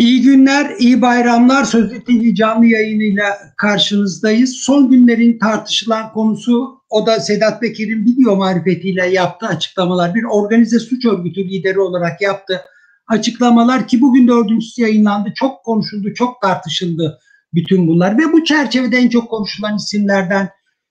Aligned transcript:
İyi 0.00 0.22
günler, 0.22 0.74
iyi 0.78 1.02
bayramlar. 1.02 1.64
Sözlü 1.64 2.04
TV 2.04 2.34
canlı 2.34 2.66
yayınıyla 2.66 3.38
karşınızdayız. 3.56 4.56
Son 4.56 4.90
günlerin 4.90 5.38
tartışılan 5.38 6.12
konusu 6.12 6.82
o 6.90 7.06
da 7.06 7.20
Sedat 7.20 7.60
Peker'in 7.60 8.06
video 8.06 8.36
marifetiyle 8.36 9.06
yaptığı 9.06 9.46
açıklamalar. 9.46 10.14
Bir 10.14 10.24
organize 10.24 10.78
suç 10.78 11.06
örgütü 11.06 11.48
lideri 11.48 11.80
olarak 11.80 12.20
yaptığı 12.20 12.62
açıklamalar 13.08 13.88
ki 13.88 14.00
bugün 14.00 14.28
dördüncüsü 14.28 14.82
yayınlandı. 14.82 15.32
Çok 15.34 15.64
konuşuldu, 15.64 16.14
çok 16.14 16.42
tartışıldı 16.42 17.18
bütün 17.54 17.88
bunlar. 17.88 18.18
Ve 18.18 18.32
bu 18.32 18.44
çerçevede 18.44 18.96
en 18.96 19.08
çok 19.08 19.30
konuşulan 19.30 19.76
isimlerden 19.76 20.48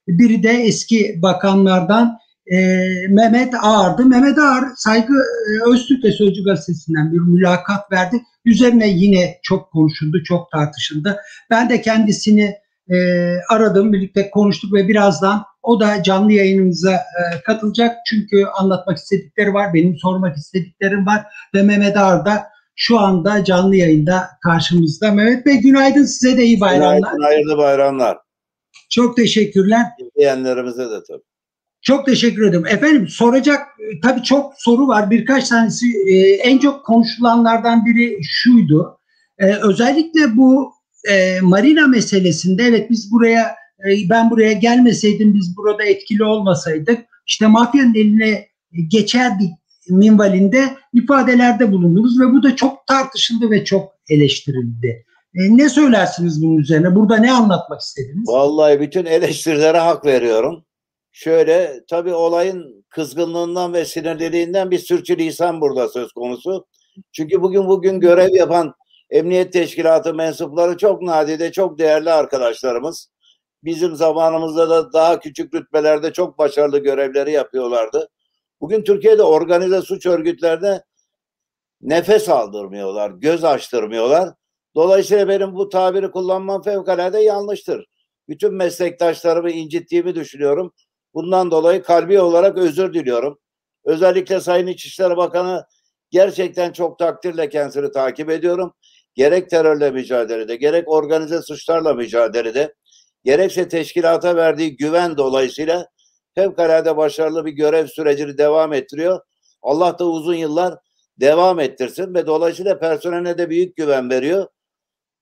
biri 0.08 0.44
de 0.44 0.52
eski 0.52 1.20
bakanlardan 1.22 2.18
e, 2.52 2.58
Mehmet 3.10 3.54
Ağar'dı. 3.62 4.06
Mehmet 4.06 4.38
Ağar 4.38 4.64
Saygı 4.76 5.14
e, 5.14 5.72
Öztürk 5.72 6.04
ve 6.04 6.12
Sözcü 6.12 6.44
Gazetesi'nden 6.44 7.14
bir 7.14 7.20
mülakat 7.20 7.92
verdi. 7.92 8.24
Üzerine 8.46 8.90
yine 8.90 9.40
çok 9.44 9.72
konuşuldu, 9.72 10.24
çok 10.24 10.52
tartışıldı. 10.52 11.18
Ben 11.50 11.70
de 11.70 11.82
kendisini 11.82 12.56
e, 12.90 12.98
aradım, 13.50 13.94
birlikte 13.94 14.30
konuştuk 14.30 14.74
ve 14.74 14.88
birazdan 14.88 15.44
o 15.64 15.80
da 15.80 16.04
canlı 16.04 16.32
yayınımıza 16.32 16.94
e, 16.94 17.44
katılacak. 17.46 17.98
Çünkü 18.10 18.46
anlatmak 18.46 18.98
istedikleri 18.98 19.54
var, 19.54 19.74
benim 19.74 19.98
sormak 19.98 20.38
istediklerim 20.38 21.06
var 21.06 21.26
ve 21.56 21.64
Mehmet 21.64 21.98
Ağar 21.98 22.26
da 22.26 22.44
şu 22.76 23.00
anda 23.00 23.44
canlı 23.44 23.76
yayında 23.76 24.30
karşımızda. 24.44 25.12
Mehmet 25.12 25.46
Bey 25.46 25.58
günaydın 25.58 26.06
size 26.06 26.38
de 26.38 26.44
iyi 26.44 26.60
bayramlar. 26.60 26.98
Günaydın, 26.98 27.24
hayırlı 27.24 27.58
bayramlar. 27.58 28.18
Çok 28.90 29.16
teşekkürler. 29.16 29.86
İzleyenlerimize 30.00 30.90
de 30.90 31.04
tabii. 31.08 31.29
Çok 31.82 32.06
teşekkür 32.06 32.50
ederim. 32.50 32.66
Efendim 32.66 33.08
soracak 33.08 33.60
e, 33.60 34.00
tabii 34.02 34.24
çok 34.24 34.54
soru 34.58 34.88
var. 34.88 35.12
Birkaç 35.12 35.50
tanesi 35.50 35.86
e, 36.08 36.18
en 36.20 36.58
çok 36.58 36.86
konuşulanlardan 36.86 37.86
biri 37.86 38.20
şuydu. 38.24 39.00
E, 39.38 39.54
özellikle 39.54 40.38
bu 40.38 40.74
e, 41.12 41.42
marina 41.42 41.88
meselesinde 41.88 42.64
evet 42.64 42.90
biz 42.90 43.12
buraya 43.12 43.56
e, 43.80 44.10
ben 44.10 44.30
buraya 44.30 44.54
gelmeseydim 44.54 45.34
biz 45.34 45.58
burada 45.58 45.84
etkili 45.84 46.24
olmasaydık 46.24 47.06
işte 47.28 47.48
mafyanın 47.48 47.96
eline 47.96 48.48
geçerdik 48.88 49.50
minvalinde 49.90 50.64
ifadelerde 50.94 51.72
bulundunuz 51.72 52.20
ve 52.20 52.34
bu 52.34 52.44
da 52.44 52.56
çok 52.56 52.88
tartışıldı 52.88 53.52
ve 53.52 53.66
çok 53.66 53.92
eleştirildi. 54.10 55.06
E, 55.36 55.58
ne 55.58 55.70
söylersiniz 55.70 56.44
bunun 56.44 56.58
üzerine? 56.58 56.96
Burada 56.96 57.18
ne 57.18 57.32
anlatmak 57.32 57.82
istediniz? 57.82 58.28
Vallahi 58.28 58.80
bütün 58.80 59.06
eleştirilere 59.06 59.78
hak 59.78 60.06
veriyorum. 60.06 60.66
Şöyle 61.12 61.80
tabii 61.90 62.14
olayın 62.14 62.86
kızgınlığından 62.90 63.74
ve 63.74 63.86
sinirliliğinden 63.86 64.72
bir 64.72 64.80
sürçülisan 64.80 65.62
burada 65.62 65.88
söz 65.88 66.12
konusu. 66.12 66.68
Çünkü 67.12 67.42
bugün 67.42 67.68
bugün 67.68 68.00
görev 68.00 68.36
yapan 68.36 68.74
Emniyet 69.10 69.54
Teşkilatı 69.54 70.14
mensupları 70.14 70.78
çok 70.78 71.02
nadide, 71.02 71.52
çok 71.52 71.80
değerli 71.80 72.12
arkadaşlarımız. 72.12 73.10
Bizim 73.64 73.96
zamanımızda 73.96 74.70
da 74.70 74.94
daha 74.94 75.20
küçük 75.20 75.54
rütbelerde 75.54 76.14
çok 76.14 76.38
başarılı 76.38 76.80
görevleri 76.80 77.32
yapıyorlardı. 77.32 78.10
Bugün 78.62 78.84
Türkiye'de 78.84 79.24
organize 79.24 79.82
suç 79.82 80.06
örgütlerine 80.06 80.82
nefes 81.82 82.30
aldırmıyorlar, 82.30 83.12
göz 83.12 83.44
açtırmıyorlar. 83.44 84.30
Dolayısıyla 84.76 85.28
benim 85.28 85.56
bu 85.56 85.70
tabiri 85.70 86.12
kullanmam 86.12 86.62
fevkalade 86.62 87.20
yanlıştır. 87.20 87.86
Bütün 88.30 88.54
meslektaşlarımı 88.54 89.52
incittiğimi 89.52 90.16
düşünüyorum. 90.16 90.74
Bundan 91.14 91.52
dolayı 91.52 91.84
kalbi 91.84 92.20
olarak 92.20 92.58
özür 92.58 92.94
diliyorum. 92.94 93.40
Özellikle 93.86 94.40
Sayın 94.40 94.68
İçişleri 94.68 95.18
Bakanı 95.18 95.66
gerçekten 96.10 96.72
çok 96.72 97.00
takdirle 97.00 97.50
kendisini 97.50 97.92
takip 97.92 98.30
ediyorum. 98.30 98.74
Gerek 99.16 99.50
terörle 99.50 99.92
mücadelede, 99.92 100.56
gerek 100.56 100.90
organize 100.90 101.42
suçlarla 101.42 101.94
mücadelede, 101.94 102.74
gerekse 103.24 103.68
teşkilata 103.68 104.36
verdiği 104.36 104.76
güven 104.76 105.18
dolayısıyla 105.18 105.88
fevkalade 106.36 106.98
başarılı 106.98 107.46
bir 107.46 107.52
görev 107.52 107.88
sürecini 107.88 108.38
devam 108.38 108.74
ettiriyor. 108.74 109.22
Allah 109.62 110.00
da 110.00 110.06
uzun 110.06 110.34
yıllar 110.34 110.76
devam 111.18 111.60
ettirsin 111.60 112.14
ve 112.14 112.28
dolayısıyla 112.28 112.80
personeline 112.80 113.38
de 113.38 113.50
büyük 113.50 113.76
güven 113.76 114.10
veriyor. 114.10 114.48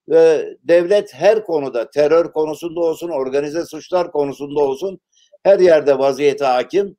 Ve 0.08 0.56
devlet 0.64 1.14
her 1.14 1.44
konuda 1.44 1.90
terör 1.90 2.32
konusunda 2.32 2.80
olsun, 2.80 3.08
organize 3.08 3.64
suçlar 3.64 4.12
konusunda 4.12 4.60
olsun 4.60 5.00
her 5.42 5.60
yerde 5.60 5.98
vaziyete 5.98 6.44
hakim 6.44 6.96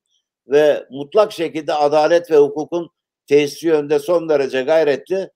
ve 0.47 0.87
mutlak 0.91 1.31
şekilde 1.31 1.73
adalet 1.73 2.31
ve 2.31 2.37
hukukun 2.37 2.89
tesisi 3.27 3.67
yönde 3.67 3.99
son 3.99 4.29
derece 4.29 4.61
gayretli. 4.61 5.29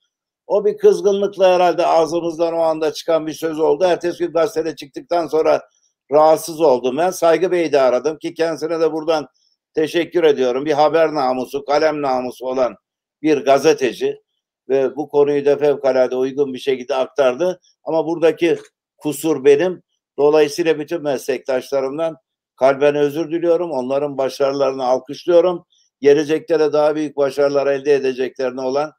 O 0.47 0.65
bir 0.65 0.77
kızgınlıkla 0.77 1.55
herhalde 1.55 1.85
ağzımızdan 1.85 2.53
o 2.53 2.59
anda 2.59 2.93
çıkan 2.93 3.27
bir 3.27 3.33
söz 3.33 3.59
oldu. 3.59 3.83
Ertesi 3.83 4.19
gün 4.19 4.33
gazetede 4.33 4.75
çıktıktan 4.75 5.27
sonra 5.27 5.61
rahatsız 6.11 6.61
oldum. 6.61 6.97
Ben 6.97 7.11
Saygı 7.11 7.51
Bey'i 7.51 7.71
de 7.71 7.81
aradım 7.81 8.17
ki 8.17 8.33
kendisine 8.33 8.79
de 8.79 8.91
buradan 8.91 9.27
teşekkür 9.73 10.23
ediyorum. 10.23 10.65
Bir 10.65 10.71
haber 10.71 11.13
namusu, 11.13 11.65
kalem 11.65 12.01
namusu 12.01 12.45
olan 12.45 12.75
bir 13.21 13.37
gazeteci 13.45 14.21
ve 14.69 14.95
bu 14.95 15.09
konuyu 15.09 15.45
da 15.45 15.57
fevkalade 15.57 16.15
uygun 16.15 16.53
bir 16.53 16.59
şekilde 16.59 16.95
aktardı. 16.95 17.59
Ama 17.83 18.05
buradaki 18.05 18.57
kusur 18.97 19.45
benim. 19.45 19.83
Dolayısıyla 20.17 20.79
bütün 20.79 21.03
meslektaşlarımdan 21.03 22.17
kalben 22.55 22.95
özür 22.95 23.31
diliyorum. 23.31 23.71
Onların 23.71 24.17
başarılarını 24.17 24.85
alkışlıyorum. 24.85 25.65
Gelecekte 26.01 26.59
de 26.59 26.73
daha 26.73 26.95
büyük 26.95 27.17
başarılar 27.17 27.67
elde 27.67 27.93
edeceklerine 27.93 28.61
olan 28.61 28.91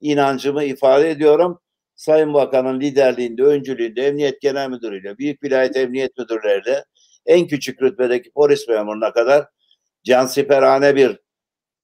inancımı 0.00 0.64
ifade 0.64 1.10
ediyorum. 1.10 1.60
Sayın 1.94 2.34
Bakan'ın 2.34 2.80
liderliğinde, 2.80 3.42
öncülüğünde, 3.42 4.06
Emniyet 4.06 4.40
Genel 4.40 4.70
Müdürü'yle, 4.70 5.18
Büyük 5.18 5.42
Vilayet 5.42 5.76
Emniyet 5.76 6.18
Müdürleriyle 6.18 6.84
en 7.26 7.46
küçük 7.46 7.82
rütbedeki 7.82 8.32
polis 8.32 8.68
memuruna 8.68 9.12
kadar 9.12 9.46
cansiperhane 10.04 10.96
bir 10.96 11.20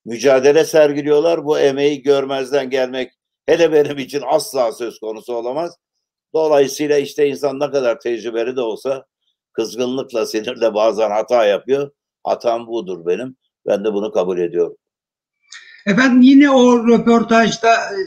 mücadele 0.04 0.64
sergiliyorlar. 0.64 1.44
Bu 1.44 1.58
emeği 1.58 2.02
görmezden 2.02 2.70
gelmek 2.70 3.12
hele 3.46 3.72
benim 3.72 3.98
için 3.98 4.22
asla 4.26 4.72
söz 4.72 4.98
konusu 4.98 5.34
olamaz. 5.34 5.76
Dolayısıyla 6.34 6.98
işte 6.98 7.28
insan 7.28 7.60
ne 7.60 7.70
kadar 7.70 8.00
tecrübeli 8.00 8.56
de 8.56 8.60
olsa 8.60 9.06
kızgınlıkla, 9.58 10.26
sinirle 10.26 10.74
bazen 10.74 11.10
hata 11.10 11.44
yapıyor. 11.44 11.90
Hatam 12.24 12.66
budur 12.66 13.06
benim. 13.06 13.36
Ben 13.66 13.84
de 13.84 13.92
bunu 13.92 14.12
kabul 14.12 14.38
ediyorum. 14.38 14.76
Efendim 15.86 16.20
yine 16.20 16.50
o 16.50 16.88
röportajda 16.88 17.74
e, 17.74 18.00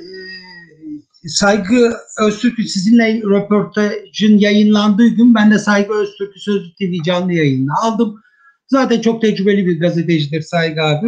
Saygı 1.28 1.94
Öztürk'ü 2.28 2.64
sizinle 2.64 3.22
röportajın 3.22 4.38
yayınlandığı 4.38 5.08
gün 5.08 5.36
ben 5.36 5.52
de 5.52 5.60
Saygı 5.60 5.94
Öztürk'ü 5.94 6.40
Sözlü 6.40 6.76
TV 6.76 7.04
canlı 7.06 7.34
yayınına 7.34 7.74
aldım. 7.84 8.22
Zaten 8.68 9.02
çok 9.02 9.22
tecrübeli 9.22 9.68
bir 9.68 9.80
gazetecidir 9.80 10.42
Saygı 10.42 10.82
abi. 10.82 11.08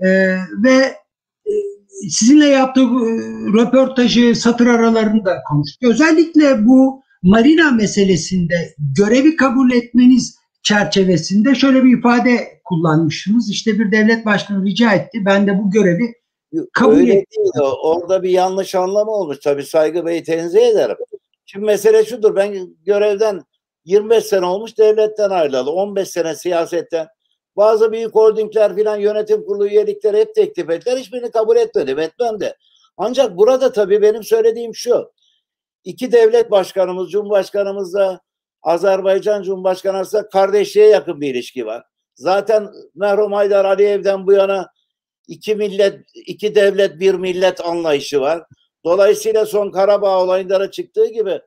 E, 0.00 0.08
ve 0.64 0.76
e, 1.46 1.52
sizinle 2.10 2.46
yaptığı 2.46 2.86
röportajı 3.54 4.36
satır 4.36 4.66
aralarında 4.66 5.42
konuştuk. 5.48 5.90
Özellikle 5.90 6.66
bu 6.66 7.01
marina 7.22 7.70
meselesinde 7.70 8.74
görevi 8.96 9.36
kabul 9.36 9.72
etmeniz 9.72 10.36
çerçevesinde 10.62 11.54
şöyle 11.54 11.84
bir 11.84 11.98
ifade 11.98 12.60
kullanmışsınız. 12.64 13.50
İşte 13.50 13.78
bir 13.78 13.92
devlet 13.92 14.26
başkanı 14.26 14.66
rica 14.66 14.92
etti. 14.92 15.18
Ben 15.24 15.46
de 15.46 15.58
bu 15.58 15.70
görevi 15.70 16.14
kabul 16.72 16.96
Öyle 16.96 17.12
ettim. 17.12 17.44
değil 17.44 17.64
o. 17.64 17.90
Orada 17.90 18.22
bir 18.22 18.30
yanlış 18.30 18.74
anlama 18.74 19.12
olmuş. 19.12 19.38
Tabii 19.44 19.62
Saygı 19.66 20.06
Bey'i 20.06 20.22
tenzih 20.22 20.66
ederim. 20.66 20.96
Şimdi 21.46 21.66
mesele 21.66 22.04
şudur. 22.04 22.36
Ben 22.36 22.76
görevden 22.84 23.42
25 23.84 24.24
sene 24.24 24.46
olmuş 24.46 24.78
devletten 24.78 25.30
ayrılalı. 25.30 25.70
15 25.70 26.08
sene 26.08 26.34
siyasetten. 26.34 27.06
Bazı 27.56 27.92
büyük 27.92 28.14
holdingler 28.14 28.76
filan 28.76 28.96
yönetim 28.96 29.44
kurulu 29.44 29.68
üyelikleri 29.68 30.16
hep 30.16 30.34
teklif 30.34 30.70
ettiler. 30.70 30.96
Hiçbirini 30.96 31.30
kabul 31.30 31.56
etmedim. 31.56 31.98
Etmem 31.98 32.40
de. 32.40 32.56
Ancak 32.96 33.36
burada 33.36 33.72
tabii 33.72 34.02
benim 34.02 34.22
söylediğim 34.22 34.74
şu 34.74 35.12
iki 35.84 36.12
devlet 36.12 36.50
başkanımız, 36.50 37.10
Cumhurbaşkanımızla 37.10 38.20
Azerbaycan 38.62 39.42
Cumhurbaşkanı 39.42 39.96
arasında 39.96 40.28
kardeşliğe 40.28 40.88
yakın 40.88 41.20
bir 41.20 41.34
ilişki 41.34 41.66
var. 41.66 41.84
Zaten 42.14 42.68
merhum 42.94 43.32
Haydar 43.32 43.64
Aliyev'den 43.64 44.26
bu 44.26 44.32
yana 44.32 44.68
iki 45.28 45.54
millet, 45.54 46.00
iki 46.14 46.54
devlet, 46.54 47.00
bir 47.00 47.14
millet 47.14 47.60
anlayışı 47.60 48.20
var. 48.20 48.42
Dolayısıyla 48.84 49.46
son 49.46 49.70
Karabağ 49.70 50.22
olayında 50.22 50.70
çıktığı 50.70 51.06
gibi 51.06 51.40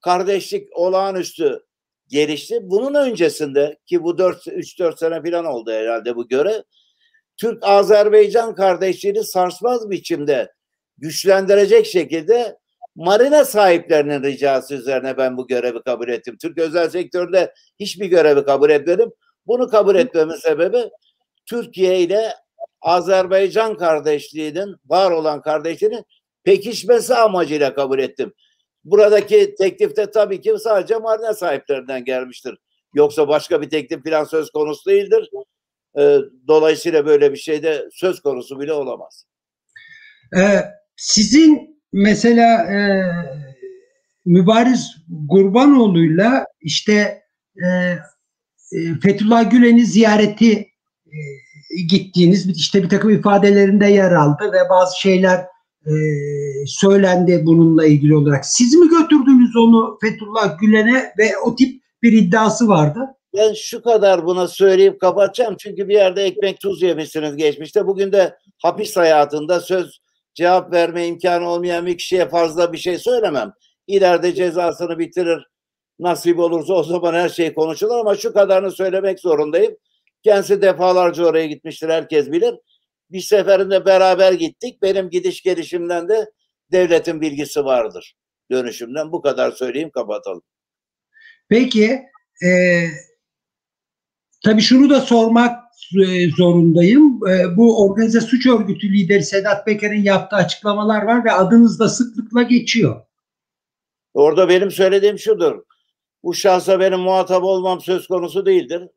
kardeşlik 0.00 0.76
olağanüstü 0.76 1.66
gelişti. 2.08 2.58
Bunun 2.62 2.94
öncesinde 2.94 3.78
ki 3.86 4.02
bu 4.02 4.10
3-4 4.10 4.98
sene 4.98 5.22
falan 5.22 5.44
oldu 5.44 5.70
herhalde 5.72 6.16
bu 6.16 6.28
göre 6.28 6.64
Türk-Azerbaycan 7.36 8.54
kardeşliğini 8.54 9.24
sarsmaz 9.24 9.90
biçimde 9.90 10.52
güçlendirecek 10.98 11.86
şekilde 11.86 12.58
marina 12.94 13.44
sahiplerinin 13.44 14.22
ricası 14.22 14.74
üzerine 14.74 15.16
ben 15.16 15.36
bu 15.36 15.46
görevi 15.46 15.82
kabul 15.82 16.08
ettim. 16.08 16.36
Türk 16.42 16.58
özel 16.58 16.90
sektöründe 16.90 17.54
hiçbir 17.80 18.06
görevi 18.06 18.44
kabul 18.44 18.70
etmedim. 18.70 19.10
Bunu 19.46 19.68
kabul 19.68 19.94
etmemin 19.94 20.34
sebebi 20.34 20.90
Türkiye 21.46 22.00
ile 22.00 22.32
Azerbaycan 22.80 23.76
kardeşliğinin 23.76 24.76
var 24.86 25.10
olan 25.10 25.42
kardeşliğinin 25.42 26.04
pekişmesi 26.44 27.14
amacıyla 27.14 27.74
kabul 27.74 27.98
ettim. 27.98 28.32
Buradaki 28.84 29.54
teklifte 29.54 30.10
tabii 30.10 30.40
ki 30.40 30.54
sadece 30.58 30.96
marina 30.96 31.34
sahiplerinden 31.34 32.04
gelmiştir. 32.04 32.58
Yoksa 32.94 33.28
başka 33.28 33.62
bir 33.62 33.70
teklif 33.70 34.04
falan 34.04 34.24
söz 34.24 34.50
konusu 34.50 34.90
değildir. 34.90 35.30
E, 35.98 36.18
dolayısıyla 36.48 37.06
böyle 37.06 37.32
bir 37.32 37.36
şey 37.36 37.62
de 37.62 37.88
söz 37.92 38.20
konusu 38.20 38.60
bile 38.60 38.72
olamaz. 38.72 39.26
Ee, 40.36 40.60
sizin 40.96 41.81
mesela 41.92 42.62
e, 42.62 42.78
Mübariz 44.24 44.96
Gurbanoğlu'yla 45.08 46.46
işte 46.60 47.22
e, 47.56 47.66
e, 48.72 49.00
Fethullah 49.02 49.50
Gülen'i 49.50 49.86
ziyareti 49.86 50.52
e, 51.06 51.18
gittiğiniz 51.88 52.56
işte 52.56 52.82
bir 52.82 52.88
takım 52.88 53.10
ifadelerinde 53.10 53.86
yer 53.86 54.12
aldı 54.12 54.52
ve 54.52 54.68
bazı 54.70 55.00
şeyler 55.00 55.38
e, 55.86 55.92
söylendi 56.66 57.40
bununla 57.44 57.86
ilgili 57.86 58.16
olarak. 58.16 58.46
Siz 58.46 58.74
mi 58.74 58.88
götürdünüz 58.88 59.56
onu 59.56 59.98
Fethullah 60.00 60.58
Gülen'e 60.58 61.12
ve 61.18 61.38
o 61.44 61.56
tip 61.56 61.82
bir 62.02 62.12
iddiası 62.12 62.68
vardı? 62.68 63.00
Ben 63.36 63.52
şu 63.52 63.82
kadar 63.82 64.26
buna 64.26 64.48
söyleyip 64.48 65.00
kapatacağım. 65.00 65.56
Çünkü 65.58 65.88
bir 65.88 65.94
yerde 65.94 66.22
ekmek 66.22 66.60
tuz 66.60 66.82
yemişsiniz 66.82 67.36
geçmişte. 67.36 67.86
Bugün 67.86 68.12
de 68.12 68.36
hapis 68.62 68.96
hayatında 68.96 69.60
söz 69.60 70.00
cevap 70.34 70.72
verme 70.72 71.06
imkanı 71.06 71.48
olmayan 71.48 71.86
bir 71.86 71.98
kişiye 71.98 72.28
fazla 72.28 72.72
bir 72.72 72.78
şey 72.78 72.98
söylemem. 72.98 73.52
İleride 73.86 74.34
cezasını 74.34 74.98
bitirir. 74.98 75.46
Nasip 75.98 76.38
olursa 76.38 76.72
o 76.72 76.82
zaman 76.82 77.14
her 77.14 77.28
şey 77.28 77.54
konuşulur 77.54 77.98
ama 77.98 78.16
şu 78.16 78.32
kadarını 78.32 78.70
söylemek 78.70 79.20
zorundayım. 79.20 79.76
Kendisi 80.22 80.62
defalarca 80.62 81.24
oraya 81.24 81.46
gitmiştir 81.46 81.88
herkes 81.88 82.32
bilir. 82.32 82.54
Bir 83.10 83.20
seferinde 83.20 83.86
beraber 83.86 84.32
gittik. 84.32 84.82
Benim 84.82 85.10
gidiş 85.10 85.42
gelişimden 85.42 86.08
de 86.08 86.30
devletin 86.72 87.20
bilgisi 87.20 87.64
vardır. 87.64 88.14
Dönüşümden 88.50 89.12
bu 89.12 89.22
kadar 89.22 89.52
söyleyeyim 89.52 89.90
kapatalım. 89.90 90.42
Peki 91.48 92.02
e, 92.44 92.50
tabii 94.44 94.62
şunu 94.62 94.90
da 94.90 95.00
sormak 95.00 95.61
zorundayım. 96.36 97.20
E, 97.28 97.56
bu 97.56 97.84
organize 97.84 98.20
suç 98.20 98.46
örgütü 98.46 98.92
lideri 98.92 99.22
Sedat 99.22 99.64
Peker'in 99.66 100.02
yaptığı 100.02 100.36
açıklamalar 100.36 101.02
var 101.02 101.24
ve 101.24 101.32
adınız 101.32 101.80
da 101.80 101.88
sıklıkla 101.88 102.42
geçiyor. 102.42 103.00
Orada 104.14 104.48
benim 104.48 104.70
söylediğim 104.70 105.18
şudur. 105.18 105.62
Bu 106.22 106.34
şahsa 106.34 106.80
benim 106.80 107.00
muhatap 107.00 107.44
olmam 107.44 107.80
söz 107.80 108.06
konusu 108.06 108.46
değildir. 108.46 108.88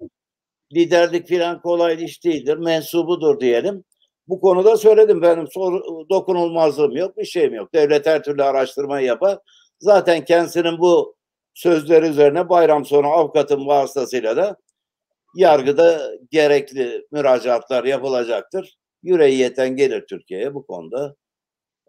Liderlik 0.73 1.27
filan 1.27 1.61
kolay 1.61 2.03
iş 2.03 2.23
değildir. 2.23 2.57
Mensubudur 2.57 3.39
diyelim. 3.39 3.83
Bu 4.27 4.39
konuda 4.39 4.77
söyledim 4.77 5.21
benim 5.21 5.47
dokunulmazlığım 6.09 6.95
yok, 6.95 7.17
bir 7.17 7.25
şeyim 7.25 7.53
yok. 7.53 7.73
Devlet 7.73 8.05
her 8.05 8.23
türlü 8.23 8.43
araştırmayı 8.43 9.07
yapar. 9.07 9.39
Zaten 9.79 10.25
kendisinin 10.25 10.79
bu 10.79 11.15
sözleri 11.53 12.07
üzerine 12.07 12.49
bayram 12.49 12.85
sonu 12.85 13.07
avukatın 13.07 13.67
vasıtasıyla 13.67 14.37
da 14.37 14.57
yargıda 15.35 16.11
gerekli 16.31 17.05
müracaatlar 17.11 17.83
yapılacaktır. 17.83 18.77
Yüreği 19.03 19.37
yeten 19.37 19.75
gelir 19.75 20.05
Türkiye'ye 20.09 20.53
bu 20.53 20.65
konuda 20.65 21.15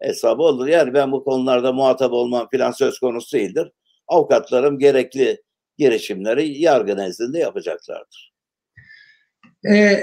hesabı 0.01 0.43
olur. 0.43 0.67
Yani 0.67 0.93
ben 0.93 1.11
bu 1.11 1.23
konularda 1.23 1.73
muhatap 1.73 2.13
olmam 2.13 2.47
filan 2.51 2.71
söz 2.71 2.99
konusu 2.99 3.37
değildir. 3.37 3.71
Avukatlarım 4.07 4.79
gerekli 4.79 5.41
girişimleri 5.77 6.61
yargı 6.61 6.97
nezdinde 6.97 7.39
yapacaklardır. 7.39 8.33
Ee, 9.69 9.99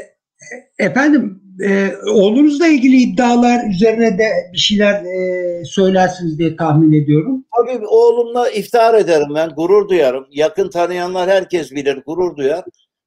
efendim 0.78 1.42
e, 1.60 1.90
oğlunuzla 2.12 2.66
ilgili 2.66 2.96
iddialar 2.96 3.70
üzerine 3.70 4.18
de 4.18 4.30
bir 4.52 4.58
şeyler 4.58 5.04
e, 5.04 5.64
söylersiniz 5.64 6.38
diye 6.38 6.56
tahmin 6.56 7.02
ediyorum. 7.02 7.44
Tabii 7.56 7.86
oğlumla 7.86 8.50
iftihar 8.50 8.94
ederim 8.94 9.34
ben, 9.34 9.48
gurur 9.48 9.88
duyarım. 9.88 10.26
Yakın 10.30 10.70
tanıyanlar 10.70 11.30
herkes 11.30 11.72
bilir, 11.72 12.02
gurur 12.06 12.36
duyar. 12.36 12.64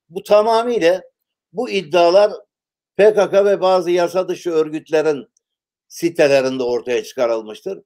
Bu 0.09 0.23
tamamıyla 0.23 1.01
bu 1.53 1.69
iddialar 1.69 2.31
PKK 2.97 3.33
ve 3.33 3.61
bazı 3.61 3.91
yasa 3.91 4.27
dışı 4.27 4.51
örgütlerin 4.51 5.27
sitelerinde 5.87 6.63
ortaya 6.63 7.03
çıkarılmıştır. 7.03 7.79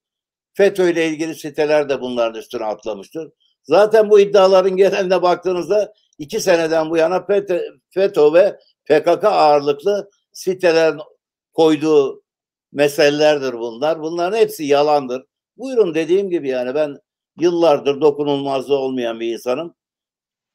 FETÖ 0.53 0.91
ile 0.91 1.07
ilgili 1.07 1.35
siteler 1.35 1.89
de 1.89 2.01
bunların 2.01 2.39
üstüne 2.39 2.65
atlamıştır. 2.65 3.31
Zaten 3.63 4.09
bu 4.09 4.19
iddiaların 4.19 4.75
geneline 4.77 5.21
baktığınızda 5.21 5.94
iki 6.18 6.39
seneden 6.39 6.89
bu 6.89 6.97
yana 6.97 7.25
FETÖ, 7.25 7.62
FETÖ 7.89 8.33
ve 8.33 8.59
PKK 8.85 9.24
ağırlıklı 9.24 10.09
sitelerin 10.31 11.00
koyduğu 11.53 12.24
meselelerdir 12.71 13.53
bunlar. 13.53 14.01
Bunların 14.01 14.38
hepsi 14.38 14.63
yalandır. 14.63 15.24
Buyurun 15.57 15.94
dediğim 15.95 16.29
gibi 16.29 16.50
yani 16.50 16.75
ben 16.75 16.97
yıllardır 17.39 18.01
dokunulmazlığı 18.01 18.77
olmayan 18.77 19.19
bir 19.19 19.33
insanım. 19.33 19.75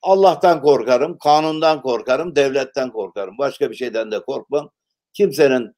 Allah'tan 0.06 0.62
korkarım, 0.62 1.18
kanundan 1.18 1.82
korkarım, 1.82 2.36
devletten 2.36 2.90
korkarım. 2.90 3.38
Başka 3.38 3.70
bir 3.70 3.76
şeyden 3.76 4.10
de 4.10 4.20
korkmam. 4.20 4.70
Kimsenin 5.12 5.76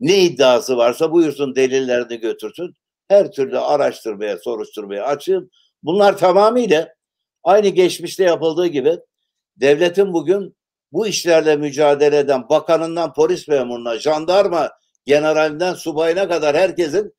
ne 0.00 0.18
iddiası 0.18 0.76
varsa 0.76 1.12
buyursun 1.12 1.56
delillerini 1.56 2.20
götürsün. 2.20 2.74
Her 3.08 3.32
türlü 3.32 3.58
araştırmaya, 3.58 4.38
soruşturmaya 4.38 5.06
açığım. 5.06 5.50
Bunlar 5.82 6.18
tamamıyla 6.18 6.94
aynı 7.42 7.68
geçmişte 7.68 8.24
yapıldığı 8.24 8.66
gibi 8.66 8.98
devletin 9.56 10.12
bugün 10.12 10.56
bu 10.92 11.06
işlerle 11.06 11.56
mücadele 11.56 12.18
eden 12.18 12.48
bakanından 12.48 13.12
polis 13.12 13.48
memuruna, 13.48 13.98
jandarma 13.98 14.70
generalinden 15.04 15.74
subayına 15.74 16.28
kadar 16.28 16.56
herkesin 16.56 17.14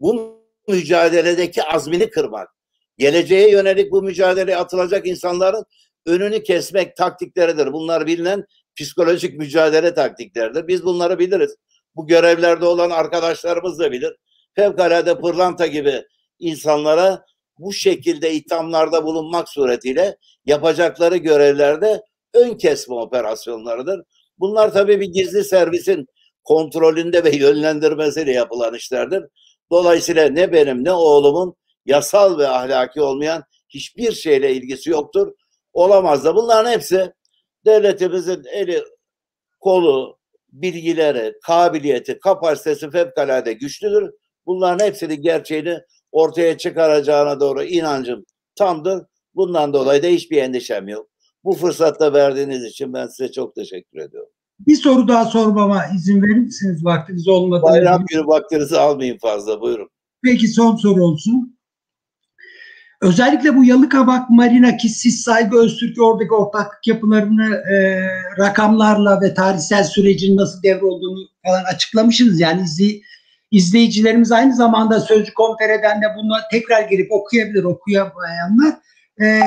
bu 0.00 0.40
mücadeledeki 0.68 1.62
azmini 1.62 2.10
kırmak, 2.10 2.55
geleceğe 2.98 3.50
yönelik 3.50 3.92
bu 3.92 4.02
mücadeleye 4.02 4.56
atılacak 4.56 5.06
insanların 5.06 5.64
önünü 6.06 6.42
kesmek 6.42 6.96
taktikleridir. 6.96 7.72
Bunlar 7.72 8.06
bilinen 8.06 8.44
psikolojik 8.76 9.38
mücadele 9.38 9.94
taktikleridir. 9.94 10.68
Biz 10.68 10.84
bunları 10.84 11.18
biliriz. 11.18 11.56
Bu 11.96 12.06
görevlerde 12.06 12.66
olan 12.66 12.90
arkadaşlarımız 12.90 13.78
da 13.78 13.92
bilir. 13.92 14.16
Fevkalade 14.54 15.20
pırlanta 15.20 15.66
gibi 15.66 16.02
insanlara 16.38 17.24
bu 17.58 17.72
şekilde 17.72 18.32
ithamlarda 18.32 19.04
bulunmak 19.04 19.48
suretiyle 19.48 20.16
yapacakları 20.46 21.16
görevlerde 21.16 22.02
ön 22.34 22.54
kesme 22.54 22.94
operasyonlarıdır. 22.94 24.02
Bunlar 24.38 24.72
tabii 24.72 25.00
bir 25.00 25.06
gizli 25.06 25.44
servisin 25.44 26.06
kontrolünde 26.44 27.24
ve 27.24 27.36
yönlendirmesiyle 27.36 28.32
yapılan 28.32 28.74
işlerdir. 28.74 29.24
Dolayısıyla 29.70 30.28
ne 30.28 30.52
benim 30.52 30.84
ne 30.84 30.92
oğlumun 30.92 31.56
yasal 31.86 32.38
ve 32.38 32.48
ahlaki 32.48 33.00
olmayan 33.00 33.42
hiçbir 33.68 34.12
şeyle 34.12 34.54
ilgisi 34.54 34.90
yoktur. 34.90 35.32
Olamaz 35.72 36.24
da 36.24 36.36
bunların 36.36 36.70
hepsi 36.70 37.12
devletimizin 37.64 38.44
eli, 38.52 38.82
kolu, 39.60 40.18
bilgileri, 40.52 41.34
kabiliyeti, 41.42 42.18
kapasitesi 42.18 42.90
fevkalade 42.90 43.52
güçlüdür. 43.52 44.10
Bunların 44.46 44.86
hepsini 44.86 45.20
gerçeğini 45.20 45.78
ortaya 46.12 46.58
çıkaracağına 46.58 47.40
doğru 47.40 47.62
inancım 47.62 48.24
tamdır. 48.56 49.04
Bundan 49.34 49.72
dolayı 49.72 50.02
da 50.02 50.06
hiçbir 50.06 50.36
endişem 50.36 50.88
yok. 50.88 51.08
Bu 51.44 51.52
fırsatta 51.52 52.12
verdiğiniz 52.12 52.64
için 52.64 52.92
ben 52.92 53.06
size 53.06 53.32
çok 53.32 53.54
teşekkür 53.54 53.98
ediyorum. 53.98 54.30
Bir 54.60 54.76
soru 54.76 55.08
daha 55.08 55.24
sormama 55.24 55.84
izin 55.96 56.22
verir 56.22 56.38
misiniz 56.38 56.84
vaktiniz 56.84 57.28
olmadan? 57.28 57.62
Bayram 57.62 58.04
günü 58.06 58.26
vaktinizi 58.26 58.78
almayın 58.78 59.18
fazla 59.18 59.60
buyurun. 59.60 59.88
Peki 60.22 60.48
son 60.48 60.76
soru 60.76 61.04
olsun. 61.04 61.55
Özellikle 63.02 63.56
bu 63.56 63.64
Yalıkavak 63.64 64.30
Marina 64.30 64.76
ki 64.76 64.88
siz 64.88 65.22
saygı 65.22 65.58
Öztürk 65.58 66.02
oradaki 66.02 66.34
ortaklık 66.34 66.86
yapılarını 66.86 67.54
e, 67.54 68.06
rakamlarla 68.38 69.20
ve 69.20 69.34
tarihsel 69.34 69.84
sürecin 69.84 70.36
nasıl 70.36 70.62
devrolduğunu 70.62 71.28
falan 71.46 71.64
açıklamışsınız. 71.64 72.40
Yani 72.40 72.62
izley, 72.62 73.02
izleyicilerimiz 73.50 74.32
aynı 74.32 74.56
zamanda 74.56 75.00
Sözcü 75.00 75.34
Konfere'den 75.34 76.02
de 76.02 76.06
bunu 76.16 76.32
tekrar 76.50 76.82
girip 76.82 77.12
okuyabilir 77.12 77.64
okuyamayanlar. 77.64 78.74
E, 79.20 79.40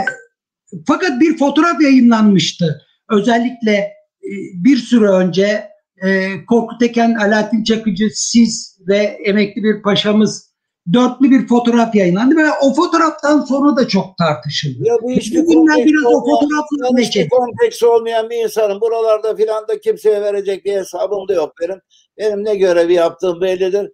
fakat 0.88 1.22
bir 1.22 1.38
fotoğraf 1.38 1.82
yayınlanmıştı. 1.82 2.82
Özellikle 3.10 3.74
e, 3.74 4.34
bir 4.54 4.78
süre 4.78 5.08
önce 5.08 5.70
e, 6.04 6.30
Korkut 6.46 6.82
Eken, 6.82 7.16
Alaaddin 7.16 7.64
Çakıcı, 7.64 8.10
siz 8.14 8.80
ve 8.88 8.98
emekli 8.98 9.64
bir 9.64 9.82
paşamız 9.82 10.49
dörtlü 10.94 11.32
bir 11.32 11.48
fotoğraf 11.48 11.96
yayınlandı 11.96 12.38
ve 12.38 12.52
o 12.62 12.74
fotoğraftan 12.74 13.42
sonra 13.42 13.76
da 13.76 13.88
çok 13.88 14.18
tartışıldı. 14.18 14.88
Ya 14.88 14.96
bu 15.02 15.12
hiçbir 15.12 15.46
Bugünden 15.46 15.86
biraz 15.86 16.06
o 16.06 16.20
fotoğrafla 16.20 16.98
ben 16.98 17.02
hiçbir 17.02 17.30
kompleks 17.30 17.84
olmayan 17.84 18.30
bir 18.30 18.44
insanım. 18.44 18.82
Buralarda 18.82 19.36
filan 19.36 19.68
da 19.68 19.80
kimseye 19.80 20.22
verecek 20.22 20.66
bir 20.66 20.74
hesabım 20.74 21.28
da 21.28 21.34
yok 21.34 21.54
benim. 21.62 21.82
Benim 22.18 22.46
ne 22.46 22.56
görevi 22.56 22.94
yaptığım 22.94 23.42
bellidir. 23.42 23.92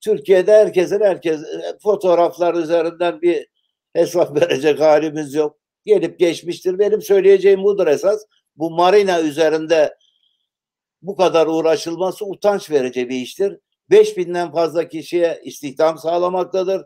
Türkiye'de 0.00 0.52
herkesin 0.52 1.00
herkes 1.00 1.40
fotoğraflar 1.82 2.54
üzerinden 2.54 3.22
bir 3.22 3.46
hesap 3.92 4.36
verecek 4.40 4.80
halimiz 4.80 5.34
yok. 5.34 5.56
Gelip 5.84 6.18
geçmiştir. 6.18 6.78
Benim 6.78 7.02
söyleyeceğim 7.02 7.62
budur 7.62 7.86
esas. 7.86 8.22
Bu 8.56 8.70
marina 8.70 9.20
üzerinde 9.20 9.94
bu 11.02 11.16
kadar 11.16 11.46
uğraşılması 11.46 12.26
utanç 12.26 12.70
verici 12.70 13.08
bir 13.08 13.16
iştir. 13.16 13.58
5000'den 13.90 14.52
fazla 14.52 14.88
kişiye 14.88 15.40
istihdam 15.44 15.98
sağlamaktadır. 15.98 16.84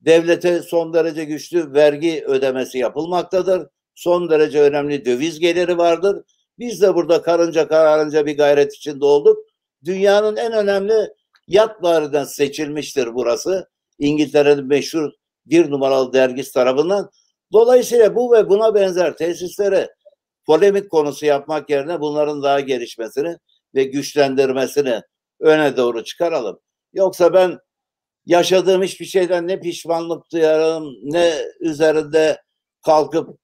Devlete 0.00 0.62
son 0.62 0.92
derece 0.92 1.24
güçlü 1.24 1.72
vergi 1.72 2.24
ödemesi 2.26 2.78
yapılmaktadır. 2.78 3.68
Son 3.94 4.30
derece 4.30 4.60
önemli 4.60 5.04
döviz 5.04 5.38
geliri 5.38 5.78
vardır. 5.78 6.22
Biz 6.58 6.82
de 6.82 6.94
burada 6.94 7.22
karınca 7.22 7.68
kararınca 7.68 8.26
bir 8.26 8.36
gayret 8.36 8.74
içinde 8.74 9.04
olduk. 9.04 9.38
Dünyanın 9.84 10.36
en 10.36 10.52
önemli 10.52 11.08
yat 11.46 11.82
barinden 11.82 12.24
seçilmiştir 12.24 13.14
burası. 13.14 13.68
İngiltere'nin 13.98 14.66
meşhur 14.66 15.10
bir 15.46 15.70
numaralı 15.70 16.12
dergisi 16.12 16.52
tarafından. 16.52 17.10
Dolayısıyla 17.52 18.14
bu 18.14 18.32
ve 18.32 18.48
buna 18.48 18.74
benzer 18.74 19.16
tesislere 19.16 19.88
polemik 20.46 20.90
konusu 20.90 21.26
yapmak 21.26 21.70
yerine 21.70 22.00
bunların 22.00 22.42
daha 22.42 22.60
gelişmesini 22.60 23.36
ve 23.74 23.84
güçlendirmesini 23.84 25.02
öne 25.40 25.76
doğru 25.76 26.04
çıkaralım. 26.04 26.60
Yoksa 26.92 27.34
ben 27.34 27.58
yaşadığım 28.26 28.82
hiçbir 28.82 29.04
şeyden 29.04 29.48
ne 29.48 29.60
pişmanlık 29.60 30.32
duyarım 30.32 30.94
ne 31.02 31.32
üzerinde 31.60 32.42
kalkıp 32.84 33.38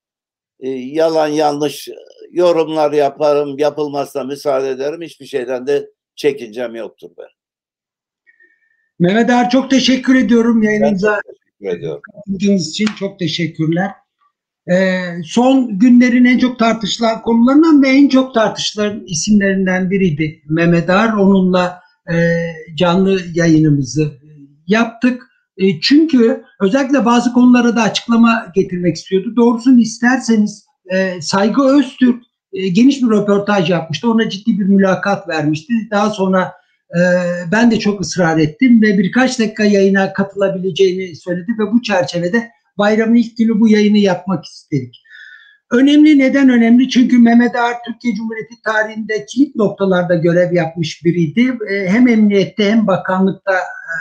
e, 0.60 0.68
yalan 0.70 1.28
yanlış 1.28 1.88
yorumlar 2.30 2.92
yaparım, 2.92 3.58
yapılmazsa 3.58 4.24
müsaade 4.24 4.70
ederim. 4.70 5.02
Hiçbir 5.02 5.26
şeyden 5.26 5.66
de 5.66 5.90
çekincem 6.16 6.74
yoktur 6.74 7.10
ben. 7.18 7.28
Mehmet 8.98 9.30
Er 9.30 9.50
çok 9.50 9.70
teşekkür 9.70 10.14
ediyorum 10.14 10.62
yayınınıza. 10.62 11.20
Teşekkür 11.60 11.78
ediyorum. 11.78 12.02
için 12.28 12.86
çok 12.98 13.18
teşekkürler. 13.18 13.90
Ee, 14.70 15.02
son 15.24 15.78
günlerin 15.78 16.24
en 16.24 16.38
çok 16.38 16.58
tartışılan 16.58 17.22
konularından 17.22 17.82
ve 17.82 17.88
en 17.88 18.08
çok 18.08 18.34
tartışılan 18.34 19.04
isimlerinden 19.06 19.90
biriydi 19.90 20.42
Mehmet 20.48 20.90
Ar. 20.90 21.12
Onunla 21.12 21.81
canlı 22.76 23.20
yayınımızı 23.34 24.12
yaptık. 24.66 25.22
E, 25.56 25.80
çünkü 25.80 26.44
özellikle 26.60 27.04
bazı 27.04 27.32
konulara 27.32 27.76
da 27.76 27.82
açıklama 27.82 28.46
getirmek 28.54 28.96
istiyordu. 28.96 29.36
Doğrusunu 29.36 29.80
isterseniz 29.80 30.64
e, 30.92 31.20
Saygı 31.20 31.62
Öztürk 31.62 32.22
e, 32.52 32.68
geniş 32.68 33.02
bir 33.02 33.08
röportaj 33.08 33.70
yapmıştı. 33.70 34.10
Ona 34.10 34.28
ciddi 34.28 34.60
bir 34.60 34.64
mülakat 34.64 35.28
vermişti. 35.28 35.72
Daha 35.90 36.10
sonra 36.10 36.52
e, 36.90 37.00
ben 37.52 37.70
de 37.70 37.78
çok 37.78 38.00
ısrar 38.00 38.38
ettim 38.38 38.82
ve 38.82 38.98
birkaç 38.98 39.38
dakika 39.38 39.64
yayına 39.64 40.12
katılabileceğini 40.12 41.16
söyledi 41.16 41.52
ve 41.58 41.72
bu 41.72 41.82
çerçevede 41.82 42.50
bayramın 42.78 43.14
ilk 43.14 43.36
günü 43.36 43.60
bu 43.60 43.68
yayını 43.68 43.98
yapmak 43.98 44.44
istedik. 44.44 45.02
Önemli 45.72 46.18
neden 46.18 46.48
önemli? 46.48 46.88
Çünkü 46.88 47.18
Mehmet 47.18 47.56
Ağar 47.56 47.76
Türkiye 47.86 48.14
Cumhuriyeti 48.14 48.62
tarihinde 48.64 49.26
kilit 49.26 49.56
noktalarda 49.56 50.14
görev 50.14 50.52
yapmış 50.52 51.04
biriydi. 51.04 51.58
E, 51.70 51.88
hem 51.88 52.08
emniyette 52.08 52.70
hem 52.70 52.86
bakanlıkta 52.86 53.52
e, 53.52 53.94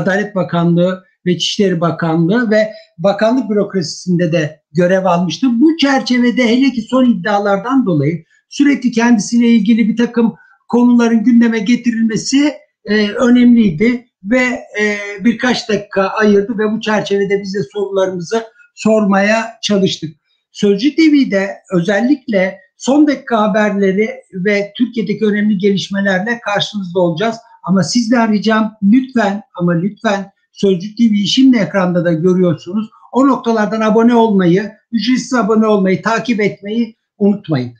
Adalet 0.00 0.34
Bakanlığı 0.34 1.04
ve 1.26 1.32
İçişleri 1.32 1.80
Bakanlığı 1.80 2.50
ve 2.50 2.72
bakanlık 2.98 3.50
bürokrasisinde 3.50 4.32
de 4.32 4.60
görev 4.72 5.04
almıştı. 5.04 5.46
Bu 5.60 5.76
çerçevede 5.76 6.48
hele 6.48 6.70
ki 6.70 6.82
son 6.82 7.04
iddialardan 7.04 7.86
dolayı 7.86 8.24
sürekli 8.48 8.90
kendisiyle 8.90 9.48
ilgili 9.48 9.88
bir 9.88 9.96
takım 9.96 10.34
konuların 10.68 11.24
gündeme 11.24 11.58
getirilmesi 11.58 12.54
e, 12.84 13.08
önemliydi 13.10 14.06
ve 14.24 14.42
e, 14.80 14.96
birkaç 15.24 15.68
dakika 15.68 16.02
ayırdı 16.02 16.58
ve 16.58 16.72
bu 16.72 16.80
çerçevede 16.80 17.42
bize 17.42 17.58
sorularımızı 17.72 18.44
sormaya 18.74 19.58
çalıştık. 19.62 20.17
Sözcü 20.60 20.96
TV'de 20.96 21.56
özellikle 21.72 22.60
son 22.76 23.06
dakika 23.06 23.42
haberleri 23.42 24.10
ve 24.32 24.72
Türkiye'deki 24.76 25.24
önemli 25.24 25.58
gelişmelerle 25.58 26.40
karşınızda 26.40 27.00
olacağız. 27.00 27.36
Ama 27.62 27.82
sizden 27.82 28.32
ricam 28.32 28.76
lütfen 28.82 29.42
ama 29.54 29.72
lütfen 29.72 30.32
Sözcük 30.52 30.96
TV'yi 30.96 31.26
şimdi 31.28 31.58
ekranda 31.58 32.04
da 32.04 32.12
görüyorsunuz. 32.12 32.90
O 33.12 33.28
noktalardan 33.28 33.80
abone 33.80 34.14
olmayı, 34.14 34.72
ücretsiz 34.92 35.34
abone 35.34 35.66
olmayı, 35.66 36.02
takip 36.02 36.40
etmeyi 36.40 36.96
unutmayın. 37.18 37.74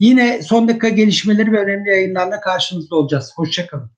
Yine 0.00 0.42
son 0.42 0.68
dakika 0.68 0.88
gelişmeleri 0.88 1.52
ve 1.52 1.58
önemli 1.58 1.90
yayınlarla 1.90 2.40
karşınızda 2.40 2.96
olacağız. 2.96 3.32
Hoşçakalın. 3.36 3.90